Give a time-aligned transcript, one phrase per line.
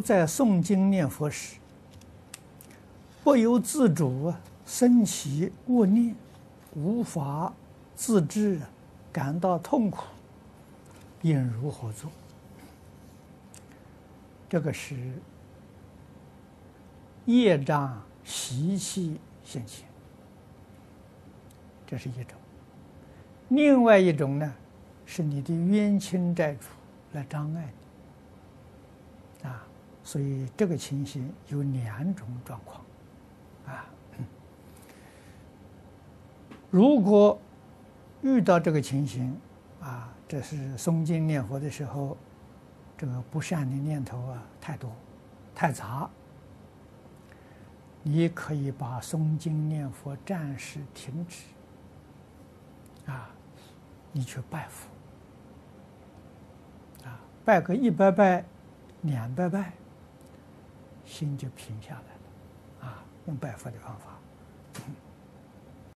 [0.00, 1.56] 在诵经念佛时，
[3.22, 4.32] 不由自主
[4.64, 6.14] 升起恶念，
[6.74, 7.52] 无法
[7.94, 8.60] 自制，
[9.12, 10.04] 感到痛苦，
[11.22, 12.10] 应如何做？
[14.48, 14.94] 这个是
[17.24, 19.86] 业障习气现前，
[21.86, 22.36] 这是一种；
[23.48, 24.54] 另外一种呢，
[25.04, 26.66] 是你的冤亲债主
[27.12, 27.85] 来障碍你。
[30.06, 32.80] 所以这个情形有两种状况
[33.66, 33.84] 啊。
[36.70, 37.38] 如果
[38.22, 39.38] 遇到这个情形
[39.80, 42.16] 啊，这是诵经念佛的时候。
[42.98, 44.90] 这个不善的念头啊，太多，
[45.54, 46.08] 太杂。
[48.02, 51.42] 你可以把诵经念佛暂时停止，
[53.04, 53.28] 啊，
[54.12, 54.88] 你去拜佛，
[57.06, 58.42] 啊，拜个一百拜、
[59.02, 59.74] 两百拜，
[61.06, 64.18] 心就平下来了，啊，用拜佛的方法。